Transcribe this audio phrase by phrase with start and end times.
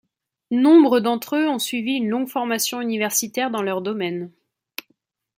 [0.49, 4.31] Nombre d'entre eux ont suivi une longue formation universitaire dans leur domaine.